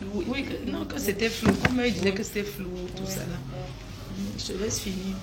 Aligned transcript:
Oui, 0.00 0.46
non, 0.66 0.84
que 0.84 0.98
c'était 0.98 1.28
flou. 1.28 1.52
Comme 1.66 1.80
il 1.84 1.92
disait 1.92 2.12
que 2.12 2.22
c'était 2.22 2.44
flou, 2.44 2.70
tout 2.96 3.06
ça 3.06 3.20
là. 3.20 3.36
Je 4.38 4.44
te 4.44 4.52
laisse 4.62 4.80
finir. 4.80 5.16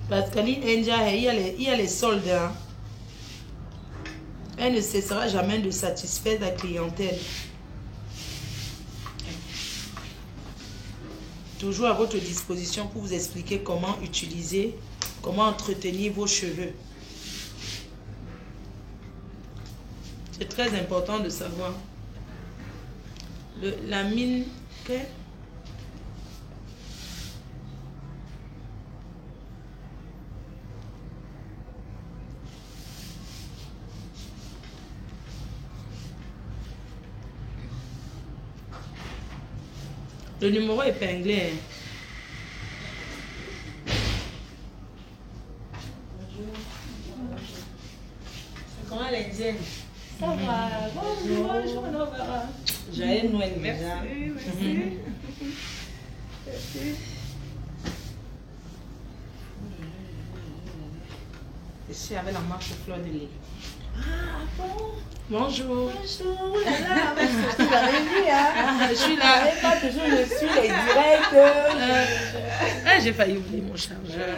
Parce 0.09 0.29
qu'Aline 0.29 0.63
India, 0.63 1.13
il 1.13 1.21
y, 1.23 1.27
a 1.27 1.33
les, 1.33 1.55
il 1.57 1.63
y 1.63 1.69
a 1.69 1.75
les 1.75 1.87
soldes. 1.87 2.27
hein. 2.29 2.51
Elle 4.57 4.75
ne 4.75 4.81
cessera 4.81 5.27
jamais 5.27 5.59
de 5.59 5.71
satisfaire 5.71 6.39
la 6.39 6.51
clientèle. 6.51 7.17
Toujours 11.59 11.87
à 11.87 11.93
votre 11.93 12.17
disposition 12.17 12.87
pour 12.87 13.01
vous 13.01 13.13
expliquer 13.13 13.59
comment 13.59 13.97
utiliser, 14.03 14.75
comment 15.25 15.47
entretenir 15.47 16.13
vos 16.13 16.27
cheveux? 16.27 16.71
C'est 20.37 20.47
très 20.47 20.79
important 20.79 21.19
de 21.19 21.29
savoir. 21.29 21.73
Le, 23.59 23.73
la 23.87 24.03
mine. 24.03 24.43
Le 40.39 40.51
numéro 40.51 40.83
épinglé. 40.83 41.49
hein. 41.51 41.57
Comment 48.87 49.04
l'indienne 49.15 49.55
Ça 50.19 50.25
va. 50.27 50.69
Bonjour, 50.93 51.47
bonjour, 51.47 51.87
Nova. 51.91 52.45
J'allais 52.93 53.23
Noël 53.23 53.53
déjà. 53.61 54.01
Merci, 54.03 54.31
merci. 54.35 54.97
Merci. 56.47 56.95
Ici 61.95 62.15
avec 62.15 62.33
la 62.33 62.41
marque 62.41 62.63
aux 62.63 62.83
fleurs 62.85 62.97
de. 62.97 63.27
Ah 63.97 64.43
bon? 64.57 64.65
Bonjour. 65.29 65.65
Bonjour. 65.91 66.57
Là, 66.65 67.11
avec 67.11 67.29
ce 67.29 67.55
que 67.57 67.61
vous 67.63 67.73
avez 67.73 67.91
vu, 68.03 68.29
hein. 68.29 68.47
Ah, 68.57 68.87
je 68.89 68.95
suis 68.95 69.15
là. 69.15 69.45
n'avez 69.45 69.61
pas 69.61 69.75
toujours 69.77 70.03
le 70.07 70.25
suivi 70.25 70.53
les 70.55 70.67
directs. 70.67 71.33
euh, 71.33 72.05
Ah, 72.85 72.99
j'ai 73.01 73.13
failli 73.13 73.37
oublier 73.37 73.61
mon 73.61 73.75
chargeur. 73.77 74.35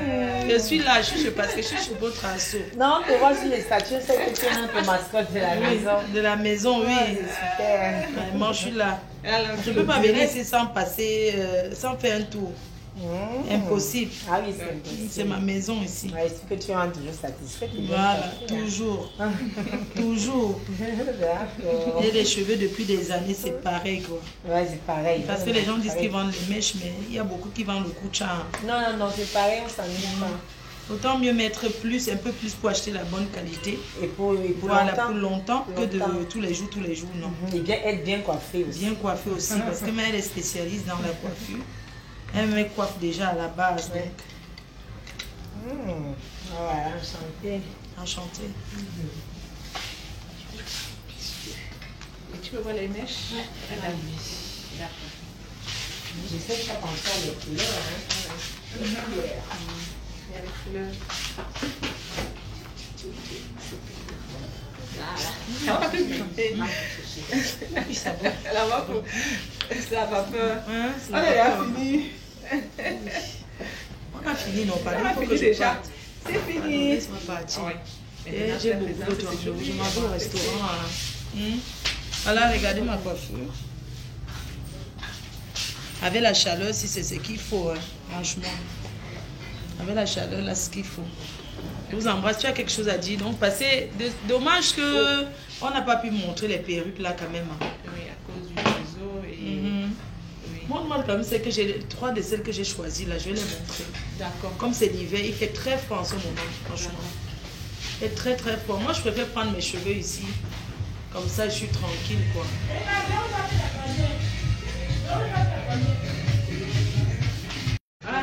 Je 0.50 0.58
suis 0.60 0.80
là, 0.80 1.02
je 1.02 1.18
suis 1.18 1.32
parce 1.32 1.54
que 1.56 1.62
je 1.64 1.68
suis 1.68 1.78
sur 1.80 1.96
votre 1.98 2.24
assaut. 2.26 2.58
Non, 2.78 3.00
pour 3.08 3.18
voir 3.18 3.34
sur 3.36 3.50
les 3.50 3.62
statuts, 3.62 3.96
c'est 4.06 4.16
que 4.16 4.40
tu 4.40 4.46
es 4.46 4.68
peu 4.68 4.86
mascotte 4.86 5.34
de 5.34 5.40
la 5.40 5.56
maison. 5.56 6.14
De 6.14 6.20
la 6.22 6.36
maison, 6.36 6.80
oui. 6.82 6.86
Ouais, 6.86 7.18
c'est 7.18 7.34
super. 7.34 8.10
Vraiment, 8.30 8.54
je 8.54 8.58
suis 8.58 8.72
là. 8.72 9.00
Je 9.66 9.70
ne 9.72 9.76
peux 9.76 9.84
pas 9.86 10.00
venir 10.00 10.24
ici 10.24 10.46
sans 10.46 10.68
passer, 10.68 11.34
euh, 11.38 11.74
sans 11.74 11.98
faire 11.98 12.20
un 12.20 12.24
tour. 12.24 12.52
Mmh. 12.98 13.52
Impossible. 13.54 14.12
Ah 14.30 14.40
oui, 14.44 14.54
c'est 14.58 14.64
impossible. 14.64 15.08
C'est 15.12 15.24
ma 15.24 15.38
maison 15.40 15.82
ici. 15.84 16.12
Ouais, 16.14 16.26
est-ce 16.26 16.42
que 16.50 16.56
tu 16.56 16.72
es 16.72 16.92
toujours 16.92 17.14
satisfait 17.22 17.70
Voilà, 17.88 18.32
toujours. 18.48 19.12
Toujours. 19.96 20.60
J'ai 22.02 22.12
des 22.12 22.26
cheveux 22.26 22.56
depuis 22.56 22.86
des 22.86 23.12
années, 23.12 23.36
c'est 23.40 23.62
pareil 23.62 24.02
quoi. 24.02 24.20
Ouais, 24.52 24.66
c'est 24.70 24.82
pareil. 24.82 25.24
Parce 25.28 25.44
que 25.44 25.52
les 25.52 25.64
gens 25.64 25.78
disent 25.78 25.94
qu'ils 25.96 26.10
vendent 26.10 26.32
les 26.32 26.56
mèches, 26.56 26.74
mais 26.76 26.92
il 27.08 27.16
y 27.16 27.20
a 27.20 27.24
beaucoup 27.24 27.50
qui 27.50 27.64
vendent 27.64 27.86
le 27.86 27.92
coucha. 27.92 28.46
Non, 28.66 28.74
non, 28.82 28.98
non, 29.06 29.12
c'est 29.16 29.32
pareil, 29.32 29.62
on 29.66 29.70
s'amuse 29.70 30.20
pas. 30.20 30.94
Autant 30.94 31.20
mieux 31.20 31.34
mettre 31.34 31.68
plus, 31.82 32.08
un 32.10 32.16
peu 32.16 32.32
plus 32.32 32.54
pour 32.54 32.70
acheter 32.70 32.92
la 32.92 33.04
bonne 33.04 33.28
qualité. 33.28 33.78
Et 34.02 34.08
pour, 34.08 34.34
et 34.36 34.54
pour 34.54 34.70
Voilà, 34.70 34.92
longtemps. 34.92 35.06
pour 35.08 35.16
longtemps 35.18 35.66
que 35.76 35.86
de 35.86 36.00
Longtemps. 36.00 36.14
tous 36.30 36.40
les 36.40 36.54
jours, 36.54 36.70
tous 36.70 36.80
les 36.80 36.96
jours, 36.96 37.10
non. 37.16 37.28
Mhm. 37.28 37.58
Et 37.58 37.60
bien 37.60 37.76
être 37.84 38.04
bien 38.06 38.20
coiffé 38.22 38.66
aussi. 38.68 38.80
Bien 38.80 38.96
coiffée 38.96 39.30
aussi, 39.32 39.54
parce 39.60 39.82
que 39.82 39.92
mais 39.92 40.04
elle 40.10 40.16
est 40.16 40.22
spécialiste 40.22 40.86
dans 40.88 40.96
la 41.00 41.10
coiffure. 41.10 41.58
Elle 42.36 42.48
me 42.50 42.64
coiffe 42.76 42.98
déjà 43.00 43.30
à 43.30 43.34
la 43.36 43.48
base, 43.48 43.92
Mmh. 45.66 46.14
Voilà, 46.52 46.88
enchanté. 46.96 47.62
enchantée. 48.00 48.52
Et 52.34 52.38
tu 52.42 52.52
peux 52.52 52.60
voir 52.62 52.76
les 52.76 52.88
mèches? 52.88 53.34
D'accord. 53.70 54.90
Je 56.32 56.38
sais 56.38 56.64
pas 56.68 56.76
penser 56.76 57.12
à 57.12 57.26
les 57.26 57.34
couleurs. 57.34 57.82
Hein. 57.82 58.00
Il 58.80 60.34
y 60.34 60.36
a 60.38 60.42
les 60.42 60.54
couleurs. 60.64 60.96
Elle 63.04 64.34
a. 64.34 64.67
Ça 69.90 70.06
va 70.06 70.24
peur. 70.24 70.58
Hein, 70.70 70.90
c'est 71.00 71.14
On 71.14 71.16
d'accord. 71.16 71.66
fini. 71.76 72.06
On 74.14 74.28
a 74.30 74.36
fini, 74.36 74.66
non, 74.66 74.78
pas. 74.78 74.92
On 75.02 75.06
a 75.06 75.14
fini 75.14 75.40
déjà. 75.40 75.82
C'est 76.26 76.40
fini. 76.52 76.90
Laisse-moi 76.94 77.20
partir. 77.26 77.62
J'ai 78.26 78.74
beaucoup 78.74 79.14
de. 79.14 79.64
Je 79.64 79.72
m'en 79.74 79.84
vais 79.84 80.02
au 80.02 80.12
restaurant. 80.12 80.58
là. 80.64 81.42
Voilà, 82.24 82.52
regardez 82.52 82.82
ma 82.82 82.98
coiffure. 82.98 83.38
Avec 86.02 86.22
la 86.22 86.34
chaleur, 86.34 86.74
si 86.74 86.88
c'est 86.88 87.04
ce 87.04 87.16
qu'il 87.16 87.40
faut, 87.40 87.70
hein, 87.70 87.80
franchement. 88.12 88.44
Avec 89.82 89.96
la 89.96 90.06
chaleur, 90.06 90.42
là, 90.42 90.54
ce 90.54 90.70
qu'il 90.70 90.84
faut. 90.84 91.02
Je 91.90 91.96
vous 91.96 92.08
embrasse. 92.08 92.40
Tu 92.40 92.46
as 92.48 92.52
quelque 92.52 92.72
chose 92.72 92.90
à 92.90 92.98
dire. 92.98 93.20
Donc, 93.20 93.38
passez. 93.40 93.90
d- 93.98 94.12
Dommage 94.28 94.76
que 94.76 95.24
on 95.62 95.70
n'a 95.70 95.82
pas 95.82 95.96
pu 95.98 96.12
montrer 96.12 96.48
les 96.48 96.58
perruques 96.58 97.00
là, 97.00 97.16
quand 97.18 97.30
même. 97.30 97.48
hein. 97.62 97.66
Oui, 97.86 98.02
à 98.10 98.16
cause 98.26 98.50
du 98.50 98.56
réseau 98.56 99.22
et. 99.26 99.56
Mhm. 99.62 99.92
Oui. 100.54 100.60
Moi, 100.68 100.84
moi, 100.88 101.04
quand 101.06 101.14
même, 101.14 101.24
c'est 101.24 101.40
que 101.42 101.50
j'ai 101.50 101.80
trois 101.90 102.12
de 102.12 102.22
celles 102.22 102.44
que 102.44 102.52
j'ai 102.52 102.64
choisies 102.66 103.06
là. 103.06 103.18
Je 103.18 103.26
vais 103.26 103.36
les 103.36 103.42
montrer. 103.42 103.86
D'accord. 104.20 104.54
Comme 104.58 104.74
c'est 104.74 104.88
l'hiver, 104.88 105.22
il 105.24 105.34
fait 105.34 105.48
très 105.48 105.78
froid 105.78 106.00
en 106.00 106.04
ce 106.04 106.14
moment, 106.16 106.26
franchement. 106.66 107.00
Il 108.02 108.08
fait 108.10 108.16
très 108.16 108.36
très 108.36 108.58
froid. 108.58 108.78
Moi, 108.82 108.94
je 108.94 109.02
préfère 109.02 109.28
prendre 109.28 109.52
mes 109.54 109.62
cheveux 109.62 109.96
ici. 109.96 110.26
Comme 111.14 111.28
ça, 111.28 111.48
je 111.50 111.54
suis 111.56 111.68
tranquille, 111.68 112.20
quoi. 112.34 112.44
Ah. 118.06 118.22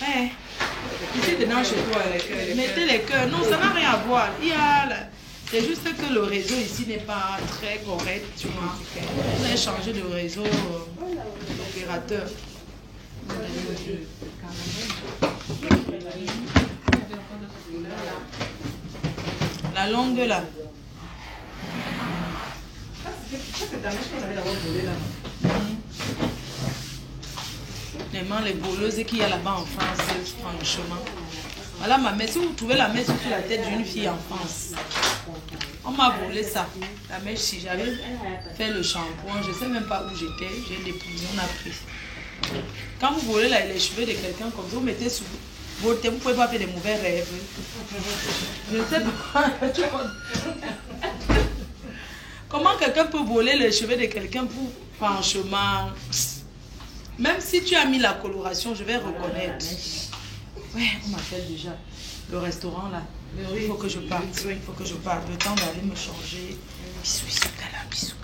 On 0.00 0.04
a 0.04 0.08
Ouais. 0.08 0.30
Ici, 1.16 1.36
dedans, 1.40 1.64
chez 1.64 1.76
toi, 1.90 2.02
les 2.12 2.18
cœurs. 2.18 2.46
les 2.46 2.54
Mettez 2.54 2.86
les 2.86 3.00
cœurs. 3.00 3.28
Non, 3.28 3.42
ça 3.42 3.56
n'a 3.58 3.72
rien 3.72 3.90
à 3.90 3.96
voir. 3.96 4.28
Il 4.40 4.48
y 4.48 4.52
a 4.52 4.88
C'est 5.50 5.60
juste 5.66 5.84
que 5.84 6.12
le 6.12 6.22
réseau 6.22 6.56
ici 6.56 6.84
n'est 6.86 6.98
pas 6.98 7.38
très 7.58 7.78
correct, 7.78 8.26
tu 8.36 8.48
vois. 8.48 8.76
Vous 9.38 9.44
allez 9.44 9.56
changer 9.56 9.92
de 9.92 10.02
réseau 10.02 10.44
euh, 10.44 11.04
d'opérateur. 11.56 12.26
La 19.74 19.90
longue 19.90 20.18
là. 20.18 20.42
Ça, 23.04 23.10
c'est 23.30 23.78
Les 28.44 28.52
boleuses 28.52 29.04
qu'il 29.06 29.18
y 29.18 29.22
a 29.22 29.28
là-bas 29.28 29.56
en 29.58 29.64
France, 29.64 30.34
franchement. 30.40 31.02
Voilà 31.78 31.98
ma 31.98 32.12
mèche. 32.12 32.30
Si 32.30 32.38
vous 32.38 32.52
trouvez 32.54 32.76
la 32.76 32.88
mèche 32.88 33.06
sur 33.06 33.30
la 33.30 33.40
tête 33.42 33.68
d'une 33.68 33.84
fille 33.84 34.08
en 34.08 34.18
France, 34.28 34.72
on 35.84 35.90
m'a 35.90 36.14
volé 36.24 36.42
ça. 36.42 36.66
La 37.10 37.18
mèche, 37.20 37.38
si 37.38 37.60
j'avais 37.60 37.92
fait 38.56 38.70
le 38.72 38.82
shampoing, 38.82 39.42
je 39.44 39.50
ne 39.50 39.54
sais 39.54 39.68
même 39.68 39.86
pas 39.86 40.04
où 40.04 40.16
j'étais, 40.16 40.52
j'ai 40.68 40.84
déposé, 40.84 41.26
on 41.34 41.38
a 41.38 41.42
pris. 41.42 41.72
Quand 43.00 43.12
vous 43.12 43.32
volez 43.32 43.48
les 43.48 43.78
cheveux 43.78 44.06
de 44.06 44.12
quelqu'un 44.12 44.50
comme 44.54 44.68
ça, 44.68 44.76
vous 44.76 44.80
mettez 44.80 45.08
sous 45.08 45.24
vous 45.80 45.90
ne 45.90 46.10
pouvez 46.10 46.34
pas 46.34 46.48
faire 46.48 46.58
des 46.58 46.66
mauvais 46.66 46.96
rêves. 46.96 47.28
Je 48.72 48.78
ne 48.78 48.84
sais 48.84 49.00
pas. 49.32 49.44
Comment 52.48 52.76
quelqu'un 52.76 53.04
peut 53.06 53.22
voler 53.22 53.56
les 53.56 53.70
cheveux 53.70 53.96
de 53.96 54.06
quelqu'un 54.06 54.46
pour, 54.46 54.72
franchement, 54.98 55.90
même 57.18 57.40
si 57.40 57.62
tu 57.64 57.74
as 57.74 57.84
mis 57.84 57.98
la 57.98 58.14
coloration, 58.14 58.74
je 58.74 58.84
vais 58.84 58.96
reconnaître. 58.96 59.66
Ouais, 60.74 60.88
on 61.06 61.08
m'appelle 61.10 61.46
déjà. 61.48 61.76
Le 62.30 62.38
restaurant 62.38 62.88
là. 62.88 63.02
Mais 63.34 63.42
Il 63.60 63.66
faut 63.66 63.74
que 63.74 63.88
je 63.88 64.00
parte. 64.00 64.24
Il 64.48 64.58
faut 64.60 64.72
que 64.72 64.84
je 64.84 64.94
parte. 64.94 65.28
Le 65.28 65.36
temps 65.36 65.54
d'aller 65.54 65.82
me 65.82 65.94
changer. 65.94 66.56
Bisous, 67.02 67.24
bisous, 67.26 67.48
bisous. 67.90 68.14